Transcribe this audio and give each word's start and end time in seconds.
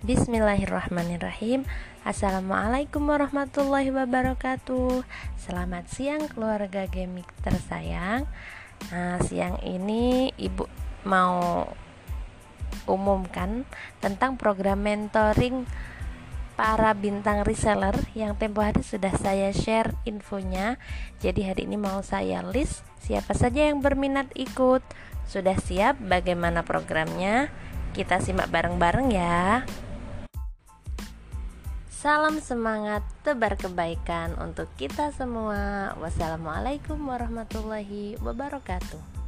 Bismillahirrahmanirrahim. 0.00 1.68
Assalamualaikum 2.08 3.04
warahmatullahi 3.04 3.92
wabarakatuh. 3.92 5.04
Selamat 5.36 5.92
siang 5.92 6.24
keluarga 6.24 6.88
gemik 6.88 7.28
tersayang. 7.44 8.24
Nah 8.88 9.20
siang 9.20 9.60
ini 9.60 10.32
ibu 10.40 10.64
mau 11.04 11.68
umumkan 12.88 13.68
tentang 14.00 14.40
program 14.40 14.80
mentoring 14.80 15.68
para 16.56 16.96
bintang 16.96 17.44
reseller 17.44 18.00
yang 18.16 18.32
tempo 18.40 18.64
hari 18.64 18.80
sudah 18.80 19.12
saya 19.20 19.52
share 19.52 19.92
infonya. 20.08 20.80
Jadi 21.20 21.44
hari 21.44 21.68
ini 21.68 21.76
mau 21.76 22.00
saya 22.00 22.40
list 22.40 22.88
siapa 23.04 23.36
saja 23.36 23.68
yang 23.68 23.84
berminat 23.84 24.32
ikut. 24.32 24.80
Sudah 25.28 25.60
siap 25.60 26.00
bagaimana 26.00 26.64
programnya? 26.64 27.52
Kita 27.92 28.16
simak 28.16 28.48
bareng-bareng 28.48 29.12
ya 29.12 29.68
Salam 32.00 32.40
semangat, 32.40 33.04
tebar 33.20 33.60
kebaikan 33.60 34.32
untuk 34.40 34.72
kita 34.80 35.12
semua. 35.12 35.92
Wassalamualaikum 36.00 36.96
warahmatullahi 36.96 38.16
wabarakatuh. 38.24 39.19